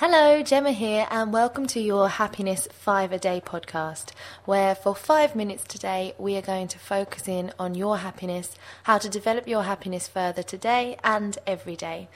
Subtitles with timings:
[0.00, 4.12] Hello, Gemma here, and welcome to your Happiness 5 a Day podcast,
[4.46, 8.96] where for five minutes today we are going to focus in on your happiness, how
[8.96, 12.08] to develop your happiness further today and every day.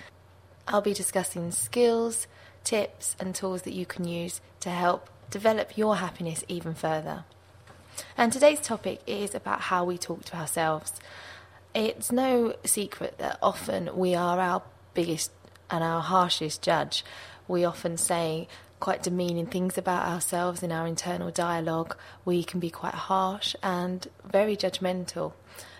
[0.67, 2.27] I'll be discussing skills,
[2.65, 7.25] tips, and tools that you can use to help develop your happiness even further.
[8.17, 10.95] And today's topic is about how we talk to ourselves.
[11.75, 14.63] It's no secret that often we are our
[14.95, 15.33] biggest
[15.71, 17.05] and our harshest judge
[17.49, 18.49] we often say
[18.81, 21.97] quite demeaning things about ourselves in our internal dialogue.
[22.25, 25.33] We can be quite harsh and very judgmental.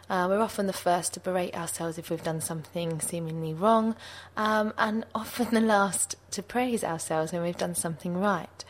[0.09, 3.97] Uh, we're often the first to berate ourselves if we've done something seemingly wrong,
[4.37, 8.65] um, and often the last to praise ourselves when we've done something right.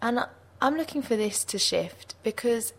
[0.00, 0.20] And
[0.60, 2.72] I'm looking for this to shift because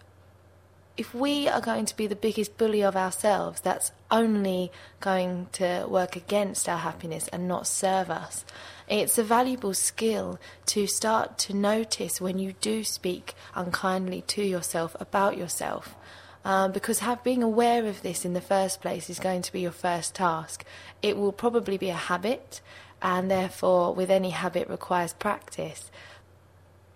[0.98, 5.86] if we are going to be the biggest bully of ourselves, that's only going to
[5.88, 8.44] work against our happiness and not serve us.
[8.90, 14.96] It's a valuable skill to start to notice when you do speak unkindly to yourself
[15.00, 15.96] about yourself.
[16.44, 19.60] Um, because have, being aware of this in the first place is going to be
[19.60, 20.64] your first task.
[21.02, 22.62] It will probably be a habit,
[23.02, 25.92] and therefore, with any habit, requires practice.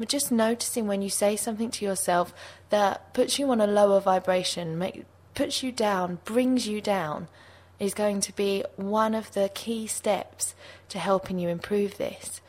[0.01, 2.33] But just noticing when you say something to yourself
[2.71, 7.27] that puts you on a lower vibration, make, puts you down, brings you down,
[7.79, 10.55] is going to be one of the key steps
[10.89, 12.41] to helping you improve this.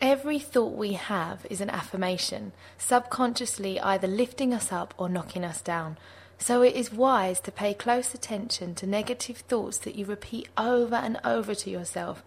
[0.00, 5.62] Every thought we have is an affirmation, subconsciously either lifting us up or knocking us
[5.62, 5.98] down.
[6.36, 10.96] So it is wise to pay close attention to negative thoughts that you repeat over
[10.96, 12.24] and over to yourself.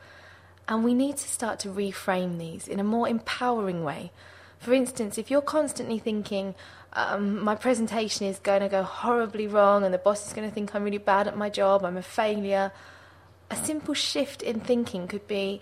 [0.68, 4.12] And we need to start to reframe these in a more empowering way.
[4.60, 6.56] For instance, if you're constantly thinking,
[6.94, 10.54] um, my presentation is going to go horribly wrong and the boss is going to
[10.54, 12.72] think I'm really bad at my job, I'm a failure.
[13.50, 15.62] A simple shift in thinking could be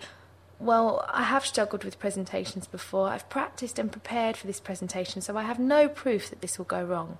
[0.58, 3.08] well, I have struggled with presentations before.
[3.08, 6.64] I've practiced and prepared for this presentation, so I have no proof that this will
[6.64, 7.18] go wrong.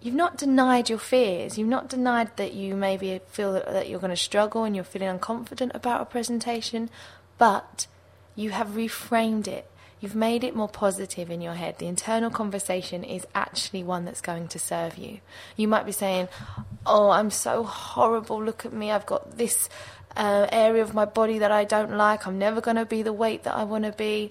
[0.00, 1.58] You've not denied your fears.
[1.58, 5.18] You've not denied that you maybe feel that you're going to struggle and you're feeling
[5.18, 6.88] unconfident about a presentation,
[7.36, 7.86] but
[8.34, 11.76] you have reframed it You've made it more positive in your head.
[11.78, 15.20] The internal conversation is actually one that's going to serve you.
[15.56, 16.28] You might be saying,
[16.86, 18.42] Oh, I'm so horrible.
[18.42, 18.90] Look at me.
[18.90, 19.68] I've got this
[20.16, 22.26] uh, area of my body that I don't like.
[22.26, 24.30] I'm never going to be the weight that I want to be.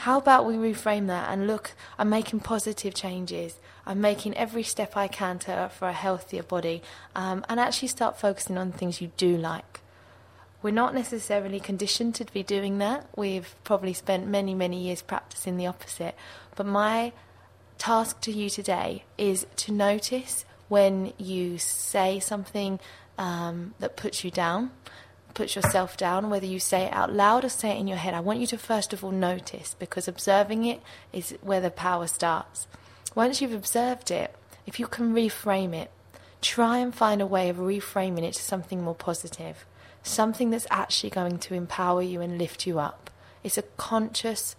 [0.00, 3.58] How about we reframe that and look, I'm making positive changes.
[3.86, 6.82] I'm making every step I can to, for a healthier body
[7.14, 9.80] um, and actually start focusing on things you do like.
[10.60, 13.06] We're not necessarily conditioned to be doing that.
[13.16, 16.14] We've probably spent many, many years practicing the opposite.
[16.56, 17.12] But my
[17.78, 22.80] task to you today is to notice when you say something
[23.16, 24.72] um, that puts you down,
[25.36, 28.14] puts yourself down, whether you say it out loud or say it in your head.
[28.14, 30.82] I want you to first of all notice because observing it
[31.12, 32.66] is where the power starts.
[33.14, 34.34] Once you've observed it,
[34.66, 35.92] if you can reframe it,
[36.42, 39.64] try and find a way of reframing it to something more positive
[40.06, 43.10] something that's actually going to empower you and lift you up.
[43.42, 44.56] It's a conscious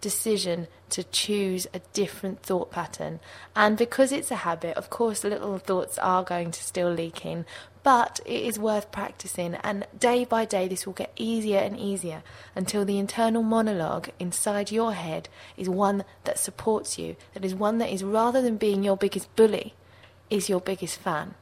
[0.00, 3.20] decision to choose a different thought pattern.
[3.54, 7.46] And because it's a habit, of course, little thoughts are going to still leak in,
[7.88, 9.54] but it is worth practicing.
[9.54, 12.22] And day by day, this will get easier and easier
[12.54, 17.78] until the internal monologue inside your head is one that supports you, that is one
[17.78, 19.72] that is rather than being your biggest bully,
[20.28, 21.34] is your biggest fan.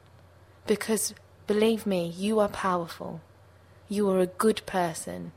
[0.69, 1.15] Because
[1.49, 3.21] believe me, you are powerful.
[3.89, 5.33] You are a good person.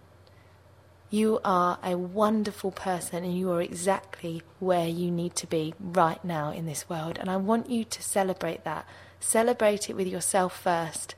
[1.09, 6.23] You are a wonderful person and you are exactly where you need to be right
[6.23, 7.17] now in this world.
[7.17, 8.85] And I want you to celebrate that.
[9.19, 11.15] Celebrate it with yourself first.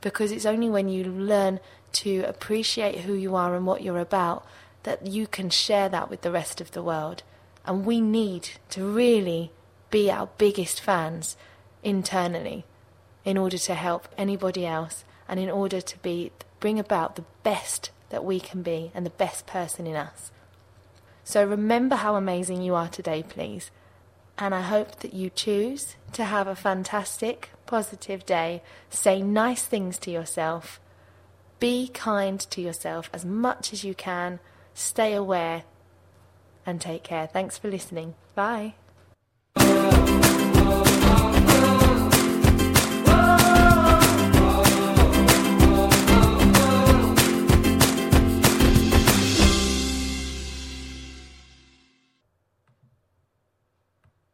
[0.00, 1.60] Because it's only when you learn
[1.92, 4.46] to appreciate who you are and what you're about
[4.82, 7.22] that you can share that with the rest of the world.
[7.64, 9.50] And we need to really
[9.90, 11.36] be our biggest fans
[11.82, 12.64] internally
[13.24, 17.90] in order to help anybody else and in order to be bring about the best
[18.10, 20.30] that we can be and the best person in us.
[21.24, 23.70] So remember how amazing you are today, please.
[24.38, 28.62] And I hope that you choose to have a fantastic, positive day.
[28.90, 30.78] Say nice things to yourself.
[31.58, 34.40] Be kind to yourself as much as you can.
[34.74, 35.64] Stay aware
[36.66, 37.26] and take care.
[37.26, 38.14] Thanks for listening.
[38.34, 38.74] Bye.